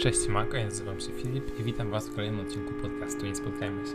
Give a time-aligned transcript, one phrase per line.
[0.00, 3.86] Cześć, Mako, ja nazywam się Filip i witam Was w kolejnym odcinku podcastu Nie Spotkajmy
[3.86, 3.92] się.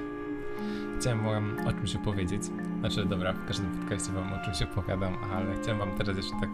[0.99, 2.41] Chciałem Wam o czymś opowiedzieć,
[2.79, 6.49] znaczy dobra, w każdym podcaście Wam o czymś opowiadam, ale chciałem Wam teraz jeszcze tak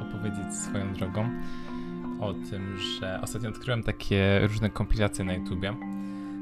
[0.00, 1.30] opowiedzieć swoją drogą
[2.20, 5.74] o tym, że ostatnio odkryłem takie różne kompilacje na YouTubie,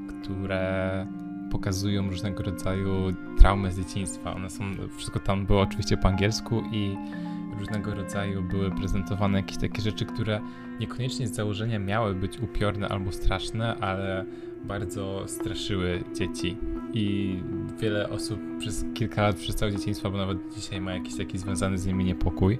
[0.08, 1.06] które
[1.50, 4.34] pokazują różnego rodzaju traumy z dzieciństwa.
[4.34, 4.64] One są,
[4.96, 6.96] wszystko tam było oczywiście po angielsku i
[7.60, 10.40] różnego rodzaju były prezentowane jakieś takie rzeczy, które
[10.80, 14.24] niekoniecznie z założenia miały być upiorne albo straszne, ale
[14.64, 16.56] bardzo straszyły dzieci.
[16.94, 17.36] I
[17.80, 21.78] wiele osób przez kilka lat, przez całe dzieciństwo, albo nawet dzisiaj ma jakiś taki związany
[21.78, 22.58] z nimi niepokój.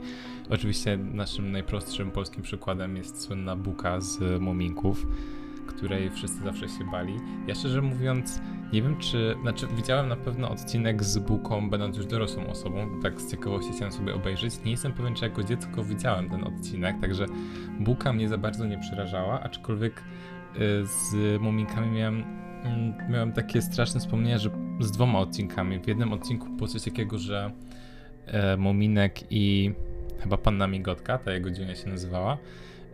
[0.50, 5.06] Oczywiście naszym najprostszym polskim przykładem jest słynna buka z Muminków
[5.74, 7.16] której wszyscy zawsze się bali.
[7.46, 8.40] Ja szczerze mówiąc,
[8.72, 13.20] nie wiem czy, znaczy widziałem na pewno odcinek z Buką, będąc już dorosłą osobą, tak
[13.20, 14.64] z ciekawości chciałem sobie obejrzeć.
[14.64, 17.26] Nie jestem pewien, czy jako dziecko widziałem ten odcinek, także
[17.80, 22.24] Buka mnie za bardzo nie przerażała, aczkolwiek y, z Muminkami miałem,
[22.64, 25.78] mm, miałem takie straszne wspomnienia, że z dwoma odcinkami.
[25.78, 27.52] W jednym odcinku było coś takiego, że
[28.26, 29.74] e, Muminek i
[30.18, 32.38] chyba Panna Migotka, ta jego dziewczyna się nazywała,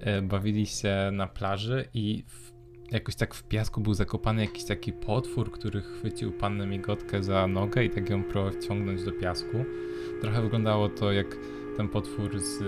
[0.00, 2.55] e, bawili się na plaży i w
[2.92, 7.84] jakoś tak w piasku był zakopany jakiś taki potwór, który chwycił pannę Migotkę za nogę
[7.84, 9.64] i tak ją próbował wciągnąć do piasku.
[10.20, 11.36] Trochę wyglądało to jak
[11.76, 12.58] ten potwór z,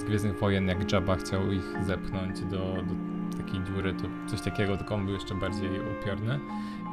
[0.00, 2.94] z Gwiezdnych Wojen, jak Jabba chciał ich zepchnąć do, do
[3.36, 6.40] takiej dziury, to coś takiego, tylko on był jeszcze bardziej upiorny.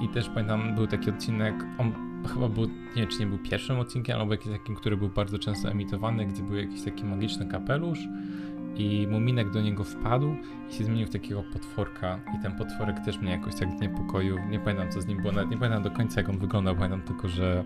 [0.01, 1.93] I też pamiętam, był taki odcinek, on
[2.33, 5.39] chyba był, nie wiem czy nie był pierwszym odcinkiem, albo jakiś takim, który był bardzo
[5.39, 7.99] często emitowany, gdzie był jakiś taki magiczny kapelusz,
[8.75, 10.35] i Muminek do niego wpadł
[10.69, 14.37] i się zmienił w takiego potworka i ten potworek też mnie jakoś tak niepokoił.
[14.49, 17.01] Nie pamiętam co z nim było, nawet nie pamiętam do końca jak on wyglądał, pamiętam
[17.01, 17.63] tylko, że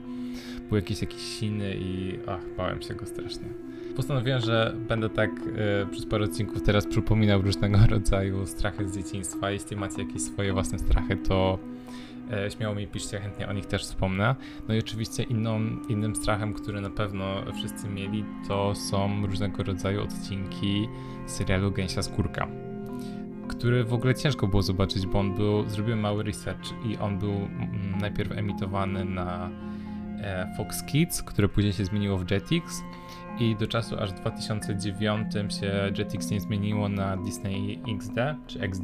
[0.70, 3.48] był jakiś jakiś siny i ach, bałem się go strasznie.
[3.96, 5.30] Postanowiłem, że będę tak
[5.84, 9.52] y, przez parę odcinków teraz przypominał różnego rodzaju strachy z dzieciństwa.
[9.52, 11.60] Jeśli macie jakieś swoje własne strachy, to
[12.50, 14.36] śmiało mi piszcie, chętnie o nich też wspomnę.
[14.68, 20.04] No i oczywiście inną, innym strachem, który na pewno wszyscy mieli, to są różnego rodzaju
[20.04, 20.88] odcinki
[21.26, 22.48] serialu Gęsia Skórka
[23.48, 27.32] który w ogóle ciężko było zobaczyć, bo on był, zrobiłem mały research i on był
[27.32, 29.50] mm, najpierw emitowany na
[30.22, 32.84] e, Fox Kids, które później się zmieniło w Jetix
[33.40, 38.84] i do czasu aż w 2009 się Jetix nie zmieniło na Disney XD czy XD,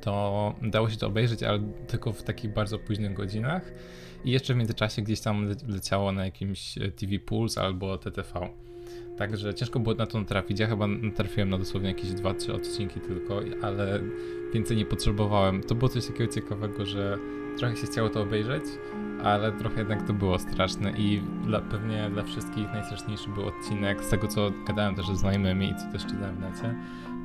[0.00, 3.72] to dało się to obejrzeć, ale tylko w takich bardzo późnych godzinach.
[4.24, 8.48] I jeszcze w międzyczasie gdzieś tam leciało na jakimś e, TV Pulse albo TTV.
[9.18, 10.60] Także ciężko było na to trafić.
[10.60, 14.00] Ja chyba trafiłem na dosłownie jakieś 2-3 odcinki tylko, ale
[14.54, 15.62] więcej nie potrzebowałem.
[15.62, 17.18] To było coś takiego ciekawego, że
[17.58, 18.64] trochę się chciało to obejrzeć,
[19.22, 24.08] ale trochę jednak to było straszne i dla, pewnie dla wszystkich najstraszniejszy był odcinek z
[24.08, 26.74] tego, co gadałem też ze znajomymi i co też czytałem w necie.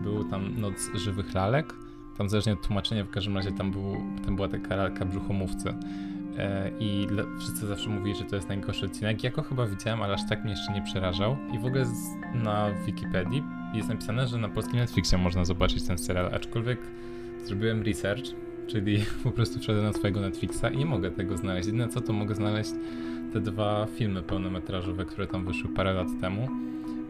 [0.04, 1.74] Był tam Noc Żywych Lalek
[2.18, 5.74] tam zależnie od tłumaczenia, w każdym razie tam, był, tam była taka lalka brzuchomówcy.
[6.38, 7.08] E, I
[7.40, 9.24] wszyscy zawsze mówili, że to jest najgorszy odcinek.
[9.24, 11.38] Ja go chyba widziałem, ale aż tak mnie jeszcze nie przerażał.
[11.54, 11.86] I w ogóle
[12.34, 13.44] na Wikipedii
[13.74, 16.80] jest napisane, że na polskim Netflixie można zobaczyć ten serial, aczkolwiek
[17.46, 18.26] zrobiłem research,
[18.68, 21.66] czyli po prostu wszedłem na swojego Netflixa i nie mogę tego znaleźć.
[21.66, 22.72] Jedyne co to mogę znaleźć
[23.34, 26.48] te dwa filmy pełnometrażowe, które tam wyszły parę lat temu.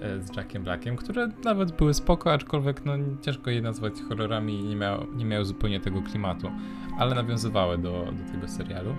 [0.01, 4.63] E, z Jackiem Blackiem, które nawet były spoko, aczkolwiek no, ciężko je nazwać horrorami i
[4.63, 6.51] nie, miało, nie miały zupełnie tego klimatu,
[6.99, 8.95] ale nawiązywały do, do tego serialu.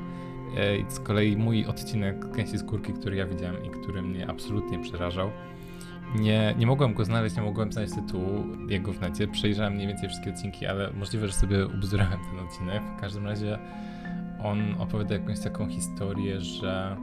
[0.57, 4.79] E, I z kolei mój odcinek Gęsi Skórki, który ja widziałem i który mnie absolutnie
[4.79, 5.31] przerażał,
[6.15, 9.29] nie, nie mogłem go znaleźć, nie mogłem znaleźć tytułu jego w necie.
[9.29, 12.83] Przejrzałem mniej więcej wszystkie odcinki, ale możliwe, że sobie ubzdurałem ten odcinek.
[12.97, 13.59] W każdym razie
[14.45, 16.97] on opowiada jakąś taką historię, że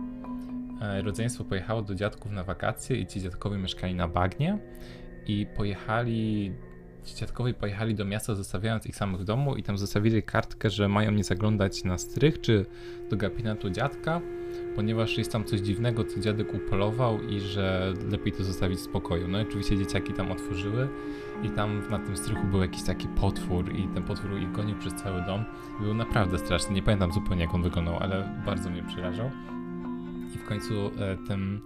[1.03, 4.57] rodzeństwo pojechało do dziadków na wakacje i ci dziadkowie mieszkali na bagnie
[5.27, 6.53] i pojechali,
[7.03, 10.89] ci dziadkowie pojechali do miasta zostawiając ich samych w domu i tam zostawili kartkę, że
[10.89, 12.65] mają nie zaglądać na strych czy
[13.09, 14.21] do gabinetu dziadka,
[14.75, 19.27] ponieważ jest tam coś dziwnego, co dziadek upolował i że lepiej to zostawić w spokoju.
[19.27, 20.87] No i oczywiście dzieciaki tam otworzyły
[21.43, 24.93] i tam na tym strychu był jakiś taki potwór i ten potwór ich gonił przez
[24.93, 25.45] cały dom.
[25.81, 29.31] Był naprawdę straszny, nie pamiętam zupełnie jak on wyglądał, ale bardzo mnie przerażał
[30.45, 31.61] w końcu e, tym,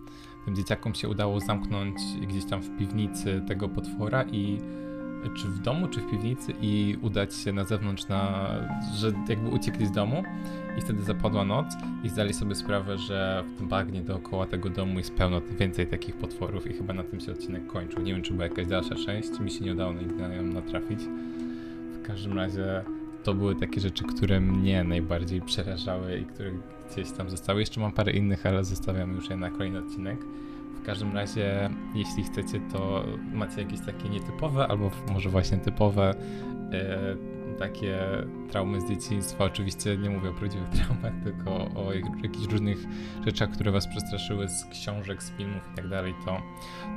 [0.45, 1.97] tym dzieciakom się udało zamknąć
[2.27, 4.59] gdzieś tam w piwnicy tego potwora i
[5.35, 8.50] czy w domu, czy w piwnicy i udać się na zewnątrz, na,
[8.95, 10.24] że jakby uciekli z domu
[10.77, 11.65] i wtedy zapadła noc
[12.03, 16.15] i zdali sobie sprawę, że w tym bagnie dookoła tego domu jest pełno więcej takich
[16.15, 18.01] potworów i chyba na tym się odcinek kończył.
[18.01, 21.00] Nie wiem, czy była jakaś dalsza część, mi się nie udało nigdy na nią natrafić.
[21.94, 22.83] W każdym razie
[23.27, 26.51] to były takie rzeczy, które mnie najbardziej przerażały i które
[26.91, 27.59] gdzieś tam zostały.
[27.59, 30.19] Jeszcze mam parę innych, ale zostawiam już je na kolejny odcinek.
[30.81, 36.15] W każdym razie, jeśli chcecie, to macie jakieś takie nietypowe, albo może właśnie typowe
[37.59, 38.00] takie
[38.51, 39.45] traumy z dzieciństwa.
[39.45, 42.77] Oczywiście nie mówię o prawdziwych traumach, tylko o jakichś różnych
[43.25, 46.41] rzeczach, które was przestraszyły z książek, z filmów i tak dalej, to,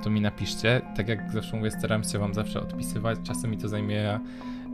[0.04, 0.80] to mi napiszcie.
[0.96, 3.18] Tak jak zawsze mówię, staram się wam zawsze odpisywać.
[3.22, 4.20] Czasem mi to zajmie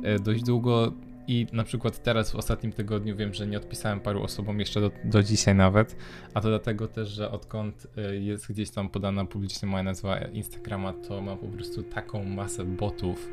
[0.02, 0.92] e, dość długo
[1.28, 4.90] i na przykład teraz w ostatnim tygodniu wiem, że nie odpisałem paru osobom jeszcze do,
[5.04, 5.96] do dzisiaj nawet,
[6.34, 10.92] a to dlatego też, że odkąd e, jest gdzieś tam podana publicznie moja nazwa Instagrama,
[10.92, 13.28] to mam po prostu taką masę botów,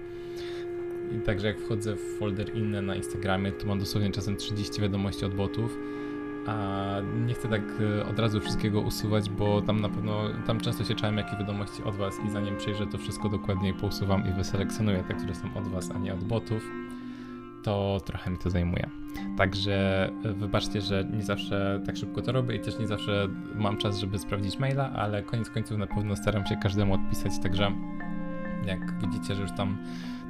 [1.12, 5.26] i także jak wchodzę w folder inne na Instagramie, to mam dosłownie czasem 30 wiadomości
[5.26, 5.78] od botów.
[6.48, 6.96] A
[7.26, 7.62] nie chcę tak
[8.00, 11.84] e, od razu wszystkiego usuwać, bo tam na pewno, tam często się czałem jakie wiadomości
[11.84, 15.68] od was i zanim przejrzę to wszystko dokładniej pousuwam i wyselekcjonuję te, które są od
[15.68, 16.70] was, a nie od botów,
[17.64, 18.90] to trochę mi to zajmuje.
[19.38, 23.78] Także e, wybaczcie, że nie zawsze tak szybko to robię i też nie zawsze mam
[23.78, 27.72] czas, żeby sprawdzić maila, ale koniec końców na pewno staram się każdemu odpisać, także
[28.66, 29.78] jak widzicie, że już tam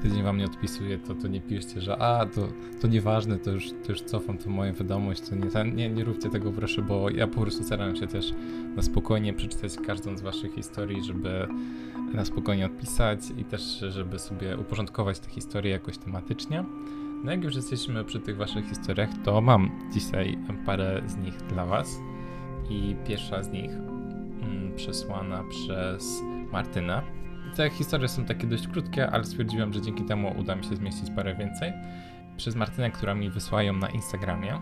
[0.01, 2.47] tydzień wam nie odpisuje, to, to nie piszcie, że a, to,
[2.81, 6.29] to nieważne, to już, to już cofam to moją wiadomość, to nie, nie, nie róbcie
[6.29, 8.33] tego proszę, bo ja po prostu staram się też
[8.75, 11.47] na spokojnie przeczytać każdą z waszych historii, żeby
[12.13, 16.63] na spokojnie odpisać i też, żeby sobie uporządkować te historie jakoś tematycznie.
[17.23, 21.65] No jak już jesteśmy przy tych waszych historiach, to mam dzisiaj parę z nich dla
[21.65, 21.99] was
[22.69, 26.21] i pierwsza z nich mm, przesłana przez
[26.51, 27.23] Martynę
[27.55, 31.09] te historie są takie dość krótkie, ale stwierdziłem, że dzięki temu uda mi się zmieścić
[31.15, 31.73] parę więcej.
[32.37, 34.61] Przez Martynę, która mi wysłała ją na Instagramie.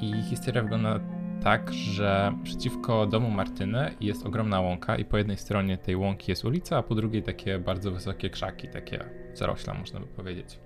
[0.00, 1.00] I historia wygląda
[1.42, 6.44] tak, że przeciwko domu Martyny jest ogromna łąka i po jednej stronie tej łąki jest
[6.44, 9.04] ulica, a po drugiej takie bardzo wysokie krzaki, takie
[9.34, 10.63] zarośla można by powiedzieć.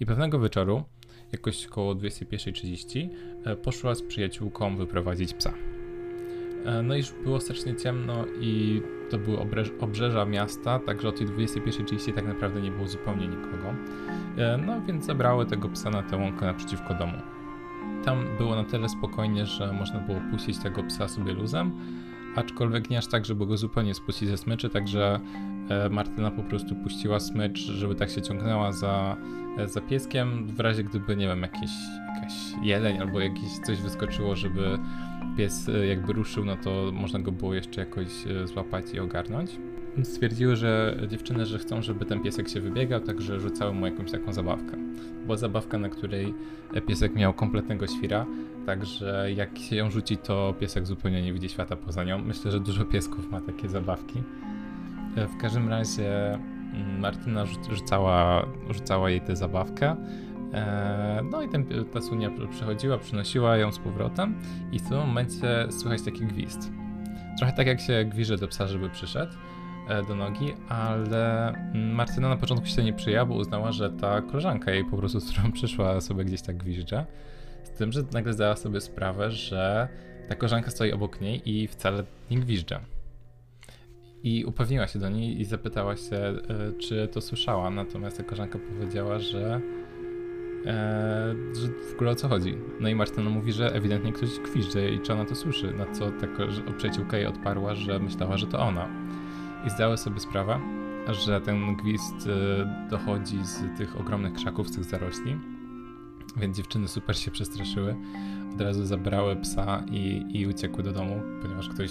[0.00, 0.82] I pewnego wieczoru,
[1.32, 3.08] jakoś około 21.30,
[3.44, 5.52] e, poszła z przyjaciółką wyprowadzić psa.
[6.64, 9.38] E, no i już było strasznie ciemno i to były
[9.80, 13.74] obrzeża miasta, także o tej 21.30 tak naprawdę nie było zupełnie nikogo.
[14.36, 17.18] E, no więc zabrały tego psa na tę łąkę naprzeciwko domu.
[18.04, 21.72] Tam było na tyle spokojnie, że można było puścić tego psa sobie luzem,
[22.36, 25.20] aczkolwiek nie aż tak, żeby go zupełnie spuścić ze smyczy, także
[25.68, 29.16] e, Martyna po prostu puściła smycz, żeby tak się ciągnęła za,
[29.66, 31.70] za pieskiem, w razie gdyby, nie wiem, jakiś,
[32.14, 34.78] jakaś jeleń albo jakieś coś wyskoczyło, żeby
[35.36, 39.50] pies e, jakby ruszył, no to można go było jeszcze jakoś e, złapać i ogarnąć.
[40.02, 44.32] Stwierdziły, że dziewczyny, że chcą, żeby ten piesek się wybiegał, także rzucały mu jakąś taką
[44.32, 44.76] zabawkę.
[45.24, 46.34] Była zabawka, na której
[46.86, 48.26] piesek miał kompletnego świra,
[48.66, 52.18] także jak się ją rzuci, to piesek zupełnie nie widzi świata poza nią.
[52.18, 54.22] Myślę, że dużo piesków ma takie zabawki.
[55.16, 59.96] E, w każdym razie mm, Martyna rzucała, rzucała jej tę zabawkę
[60.56, 64.34] E, no i ten, ta sunia przychodziła, przynosiła ją z powrotem
[64.72, 66.70] i w tym momencie słychać taki gwizd.
[67.38, 69.32] Trochę tak jak się gwiże do psa, żeby przyszedł
[70.08, 74.84] do nogi, ale Martyna na początku się nie przyjęła, bo uznała, że ta koleżanka jej
[74.84, 77.06] po prostu, z którą przyszła sobie gdzieś tak gwizdże.
[77.62, 79.88] Z tym, że nagle zdała sobie sprawę, że
[80.28, 82.80] ta koleżanka stoi obok niej i wcale nie gwizdże.
[84.22, 86.38] I upewniła się do niej i zapytała się, e,
[86.78, 87.70] czy to słyszała.
[87.70, 89.60] Natomiast ta koleżanka powiedziała, że
[90.66, 92.54] Eee, że w ogóle o co chodzi.
[92.80, 96.10] No i Martyna mówi, że ewidentnie ktoś gwizdże i czy ona to słyszy, na co
[96.10, 96.46] taka
[96.76, 98.88] przyjaciółka jej odparła, że myślała, że to ona.
[99.66, 100.60] I zdały sobie sprawę,
[101.24, 105.36] że ten gwizd e, dochodzi z tych ogromnych krzaków, z tych zarośli,
[106.36, 107.96] więc dziewczyny super się przestraszyły.
[108.54, 111.90] Od razu zabrały psa i, i uciekły do domu, ponieważ ktoś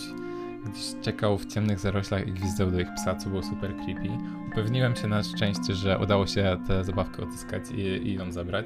[0.66, 4.10] gdzieś czekał w ciemnych zaroślach i gwizdał do ich psa, co było super creepy.
[4.52, 8.66] Upewniłem się na szczęście, że udało się tę zabawkę odzyskać i, i ją zabrać.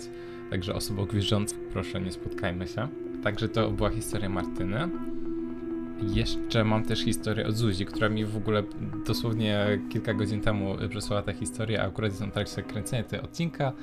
[0.50, 2.88] Także osoby gwizdzące, proszę nie spotkajmy się.
[3.24, 4.90] Także to była historia Martyny.
[6.02, 8.64] Jeszcze mam też historię od Zuzi, która mi w ogóle
[9.06, 13.74] dosłownie kilka godzin temu przesłała tę historię, a akurat jestem w trakcie kręcenia tego odcinka,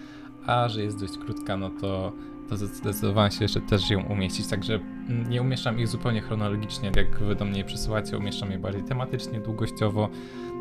[0.46, 2.12] a że jest dość krótka, no to
[2.49, 7.18] to zdecydowałem się jeszcze też ją umieścić, także mm, nie umieszczam ich zupełnie chronologicznie, jak
[7.18, 10.08] wy do mnie je przysyłacie, umieszczam je bardziej tematycznie, długościowo,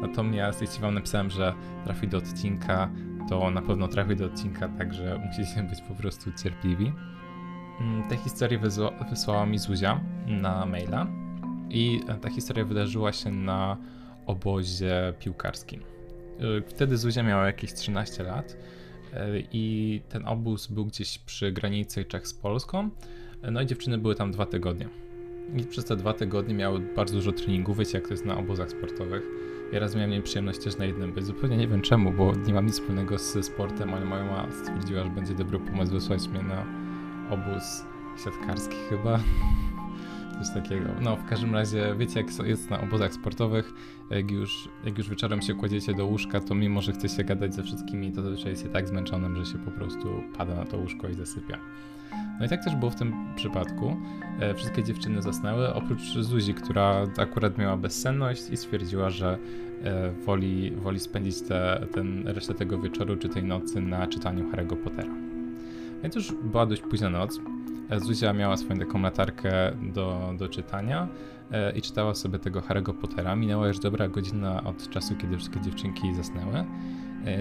[0.02, 2.90] natomiast jeśli wam napisałem, że trafi do odcinka,
[3.30, 6.94] to na pewno trafi do odcinka, także musicie być po prostu cierpliwi.
[7.82, 8.60] Mm, tę historię
[9.10, 11.25] wysłała mi Zuzia na maila
[11.70, 13.78] i ta historia wydarzyła się na
[14.26, 15.82] obozie piłkarskim.
[15.82, 18.58] Y, wtedy Zuzia miała jakieś 13 lat
[19.52, 22.90] i ten obóz był gdzieś przy granicy Czech z Polską.
[23.52, 24.90] No i dziewczyny były tam dwa tygodnie.
[25.58, 28.70] I przez te dwa tygodnie miały bardzo dużo treningów, wiecie jak to jest na obozach
[28.70, 29.24] sportowych.
[29.74, 31.26] Ja raz miałem przyjemność też na jednym być.
[31.26, 35.04] Zupełnie nie wiem czemu, bo nie mam nic wspólnego ze sportem, ale moja mama stwierdziła,
[35.04, 36.66] że będzie dobry pomysł wysłać mnie na
[37.30, 37.86] obóz
[38.24, 39.20] siatkarski chyba.
[40.40, 40.90] Coś takiego.
[41.02, 43.74] No, w każdym razie, wiecie, jak jest na obozach sportowych,
[44.10, 47.56] jak już, jak już wieczorem się kładziecie do łóżka, to mimo, że chce się gadać
[47.56, 50.78] ze wszystkimi, to zazwyczaj jest się tak zmęczonym, że się po prostu pada na to
[50.78, 51.60] łóżko i zasypia.
[52.40, 53.98] No i tak też było w tym przypadku.
[54.40, 59.38] E, wszystkie dziewczyny zasnęły, oprócz Zuzi, która akurat miała bezsenność i stwierdziła, że
[59.84, 64.76] e, woli, woli spędzić te, ten, resztę tego wieczoru czy tej nocy na czytaniu Harry'ego
[64.76, 65.35] Pottera.
[66.06, 67.40] Więc już była dość późna noc.
[67.90, 69.52] E, Zuzia miała swoją taką latarkę
[69.94, 71.08] do, do czytania
[71.76, 73.36] i czytała sobie tego Harry'ego Pottera.
[73.36, 76.66] Minęła już dobra godzina od czasu, kiedy wszystkie dziewczynki zasnęły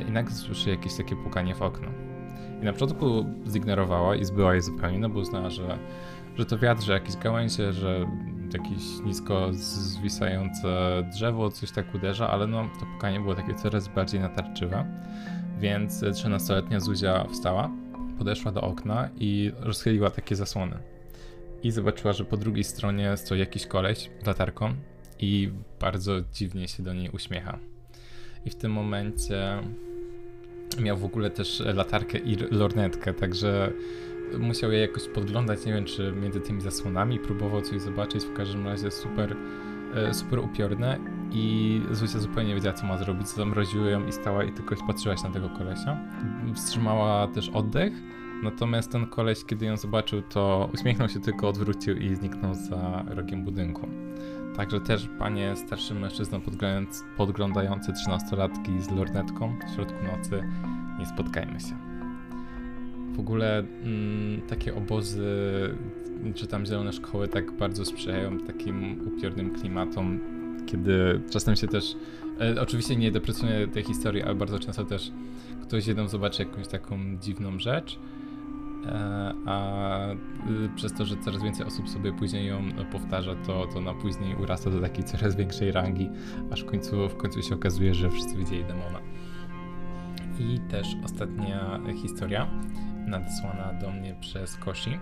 [0.09, 1.89] i nagle słyszy jakieś takie pukanie w okno.
[2.63, 5.79] I na początku zignorowała i zbyła je zupełnie, no bo uznała, że,
[6.37, 8.07] że to wiatr, że jakieś gałęzie, że
[8.53, 10.69] jakieś nisko zwisające
[11.13, 14.85] drzewo, coś tak uderza, ale no to pukanie było takie coraz bardziej natarczywe.
[15.59, 17.71] Więc 13-letnia Zuzia wstała,
[18.19, 20.79] podeszła do okna i rozchyliła takie zasłony.
[21.63, 24.75] I zobaczyła, że po drugiej stronie stoi jakiś koleś latarką
[25.19, 27.59] i bardzo dziwnie się do niej uśmiecha.
[28.45, 29.59] I w tym momencie
[30.81, 33.73] miał w ogóle też latarkę i lornetkę, także
[34.39, 38.67] musiał je jakoś podglądać, nie wiem czy między tymi zasłonami, próbował coś zobaczyć, w każdym
[38.67, 39.37] razie super,
[39.95, 40.99] e, super upiorne
[41.35, 45.17] i Zuzia zupełnie nie wiedziała co ma zrobić, zamroziły ją i stała i tylko patrzyła
[45.17, 45.99] się na tego kolesia.
[46.55, 47.93] Wstrzymała też oddech,
[48.43, 53.45] natomiast ten koleś, kiedy ją zobaczył, to uśmiechnął się tylko, odwrócił i zniknął za rogiem
[53.45, 53.89] budynku.
[54.57, 56.43] Także też panie starszym mężczyznom
[57.17, 60.43] podglądający 13-latki z lornetką w środku nocy,
[60.99, 61.77] nie spotkajmy się.
[63.17, 65.25] W ogóle mm, takie obozy,
[66.35, 70.21] czy tam zielone szkoły tak bardzo sprzyjają takim upiornym klimatom,
[70.67, 71.97] kiedy czasem się też,
[72.41, 75.13] e, oczywiście nie deprecjonuję tej historii, ale bardzo często też
[75.63, 77.99] ktoś jeden zobaczy jakąś taką dziwną rzecz,
[78.87, 83.81] E, a y, przez to, że coraz więcej osób sobie później ją powtarza, to, to
[83.81, 86.11] na później urasta do takiej coraz większej rangi,
[86.51, 89.01] aż w końcu, w końcu się okazuje, że wszyscy widzieli demona.
[90.39, 92.47] I też ostatnia historia,
[93.07, 94.99] nadesłana do mnie przez Koshi,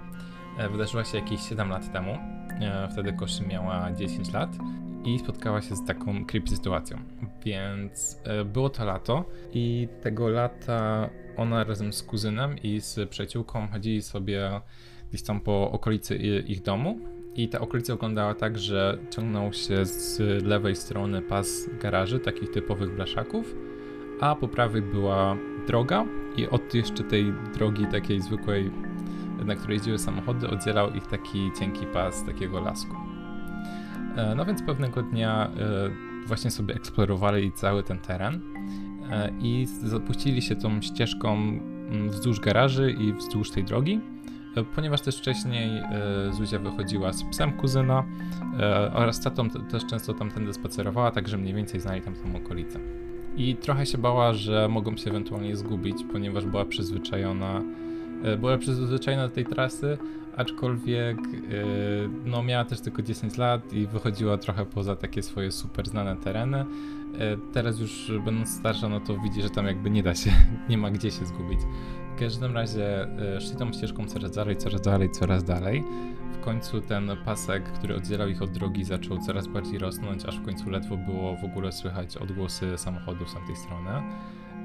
[0.59, 2.13] e, wydarzyła się jakieś 7 lat temu.
[2.61, 4.57] E, wtedy Koshi miała 10 lat
[5.05, 6.99] i spotkała się z taką creepy sytuacją.
[7.45, 14.03] Więc było to lato i tego lata ona razem z kuzynem i z przyjaciółką chodzili
[14.03, 14.61] sobie
[15.09, 16.17] gdzieś tam po okolicy
[16.47, 16.99] ich domu.
[17.35, 22.95] I ta okolica wyglądała tak, że ciągnął się z lewej strony pas garaży, takich typowych
[22.97, 23.55] blaszaków,
[24.21, 26.07] a po prawej była droga
[26.37, 28.71] i od jeszcze tej drogi takiej zwykłej,
[29.47, 33.02] na której jeździły samochody, oddzielał ich taki cienki pas takiego lasku.
[34.17, 38.41] E, no więc pewnego dnia e, właśnie sobie eksplorowali cały ten teren
[39.11, 44.01] E, i zapuścili się tą ścieżką mm, wzdłuż garaży i wzdłuż tej drogi,
[44.75, 45.83] ponieważ też wcześniej
[46.31, 48.05] Zuzia wychodziła z psem kuzyna
[48.93, 52.79] oraz tatą też często tamtędy spacerowała, także mniej więcej znali tam tą okolicę.
[53.37, 57.63] I trochę się bała, że mogą się ewentualnie zgubić, ponieważ była przyzwyczajona,
[58.39, 59.99] była przyzwyczajona do tej trasy,
[60.37, 61.17] aczkolwiek
[62.25, 66.65] no, miała też tylko 10 lat i wychodziła trochę poza takie swoje super znane tereny,
[67.19, 70.31] E, teraz już będąc starsza, no to widzi, że tam jakby nie da się,
[70.69, 71.61] nie ma gdzie się zgubić.
[72.17, 73.03] W każdym razie
[73.37, 75.85] e, szli tą ścieżką coraz dalej, coraz dalej, coraz dalej.
[76.33, 80.45] W końcu ten pasek, który oddzielał ich od drogi, zaczął coraz bardziej rosnąć, aż w
[80.45, 83.91] końcu ledwo było w ogóle słychać odgłosy samochodów z tamtej strony.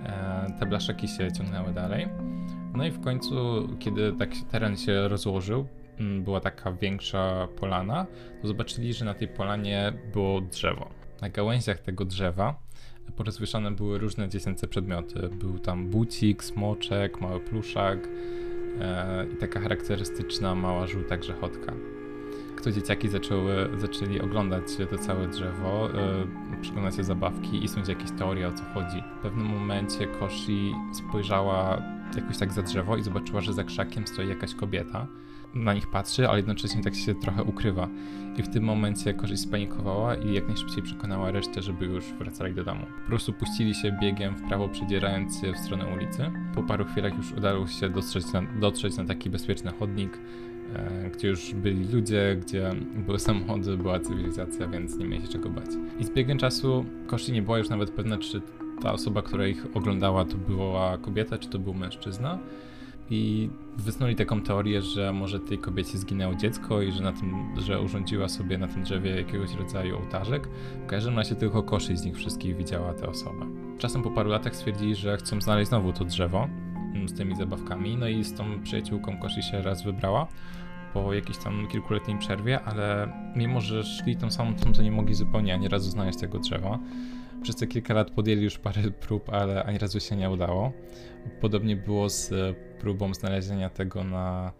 [0.06, 2.08] E, te blaszaki się ciągnęły dalej.
[2.76, 3.36] No i w końcu,
[3.80, 5.68] kiedy tak teren się rozłożył,
[6.00, 8.06] była taka większa polana,
[8.42, 10.90] to zobaczyli, że na tej polanie było drzewo
[11.22, 12.68] na gałęziach tego drzewa
[13.16, 15.30] porozwieszane były różne dziecięce przedmioty.
[15.30, 18.08] Był tam bucik, smoczek, mały pluszak
[18.82, 21.74] e, i taka charakterystyczna mała żółta grzechotka.
[22.56, 28.12] Kto dzieciaki zaczęły, zaczęli oglądać to całe drzewo, e, przyglądać się zabawki i snuć jakieś
[28.12, 29.04] teorie o co chodzi.
[29.20, 31.82] W pewnym momencie Koshi spojrzała
[32.16, 35.08] jakoś tak za drzewo i zobaczyła, że za krzakiem stoi jakaś kobieta
[35.56, 37.90] na nich patrzy, ale jednocześnie tak się trochę ukrywa.
[38.38, 42.64] I w tym momencie korzyść spanikowała i jak najszybciej przekonała resztę, żeby już wracali do
[42.64, 42.86] domu.
[43.04, 46.32] Po prostu puścili się biegiem w prawo, przedzierając się w stronę ulicy.
[46.56, 50.20] Po paru chwilach już udało się dotrzeć na, dotrzeć na taki bezpieczny chodnik,
[50.76, 55.50] e, gdzie już byli ludzie, gdzie były samochody, była cywilizacja, więc nie mieli się czego
[55.50, 55.70] bać.
[56.00, 58.42] I z biegiem czasu Koshi nie była już nawet pewna, czy
[58.82, 62.40] ta osoba, która ich oglądała, to była kobieta, czy to był mężczyzna
[63.10, 67.82] i wysnuli taką teorię, że może tej kobiecie zginęło dziecko i że na tym, że
[67.82, 70.48] urządziła sobie na tym drzewie jakiegoś rodzaju ołtarzek.
[70.84, 73.46] W każdym razie tylko koszy z nich wszystkich widziała tę osobę.
[73.78, 76.48] Czasem po paru latach stwierdzili, że chcą znaleźć znowu to drzewo
[76.94, 80.28] mm, z tymi zabawkami, no i z tą przyjaciółką Koshi się raz wybrała.
[80.94, 85.16] po jakiejś tam kilkuletniej przerwie, ale mimo, że szli tą samą trasą, to nie mogli
[85.16, 86.80] zupełnie ani razu znaleźć tego drzewa.
[87.48, 90.72] Przez te kilka lat podjęli już parę prób, ale ani razu się nie udało.
[91.42, 92.34] Podobnie było z
[92.80, 94.52] próbą znalezienia tego na,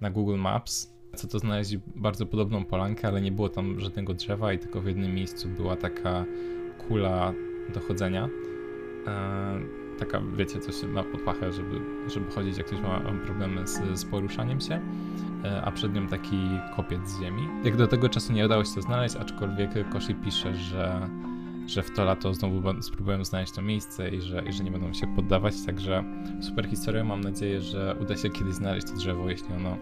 [0.00, 0.94] na Google Maps.
[1.14, 4.86] Co to znaleźli bardzo podobną polankę, ale nie było tam żadnego drzewa i tylko w
[4.86, 6.24] jednym miejscu była taka
[6.88, 7.32] kula
[7.74, 8.28] do chodzenia.
[9.06, 9.64] Eee,
[9.98, 14.04] taka, wiecie, coś ma pod pachę, żeby, żeby chodzić, jak ktoś ma problemy z, z
[14.04, 14.80] poruszaniem się,
[15.44, 16.38] e, a przed nią taki
[16.76, 17.42] kopiec z ziemi.
[17.64, 21.08] Jak do tego czasu nie udało się to znaleźć, aczkolwiek Koshi pisze, że,
[21.66, 24.92] że w to lato znowu spróbują znaleźć to miejsce i że, i że nie będą
[24.92, 26.04] się poddawać, także
[26.40, 29.76] super historia, mam nadzieję, że uda się kiedyś znaleźć to drzewo, jeśli ono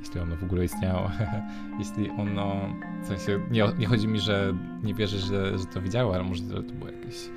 [0.00, 1.10] jeśli ono w ogóle istniało,
[1.78, 6.14] jeśli ono, w sensie, nie, nie chodzi mi, że nie wierzę, że, że to widziało,
[6.14, 7.30] ale może to było jakieś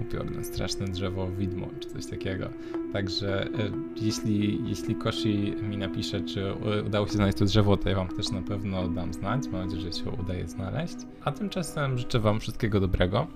[0.00, 2.50] upiorne, straszne drzewo widmo, czy coś takiego.
[2.96, 3.48] Także e,
[3.96, 6.54] jeśli, jeśli Koshi mi napisze, czy
[6.86, 9.48] udało się znaleźć to drzewo, to ja wam też na pewno dam znać.
[9.48, 10.96] Mam nadzieję, że się udaje znaleźć.
[11.24, 13.26] A tymczasem życzę wam wszystkiego dobrego.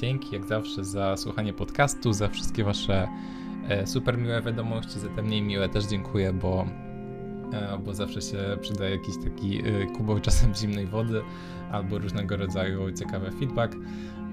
[0.00, 3.08] Dzięki jak zawsze za słuchanie podcastu, za wszystkie wasze
[3.68, 6.66] e, super miłe wiadomości, za te mniej miłe też dziękuję, bo
[7.52, 9.62] e, bo zawsze się przyda jakiś taki
[9.96, 11.22] kubok czasem zimnej wody
[11.72, 13.76] albo różnego rodzaju ciekawy feedback.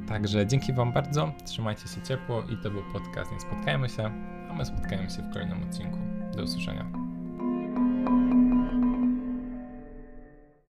[0.08, 4.66] Także dzięki Wam bardzo, trzymajcie się ciepło i to był podcast Nie Spotkajmy się, my
[4.66, 5.98] spotkajmy się w kolejnym odcinku.
[6.36, 6.86] Do usłyszenia.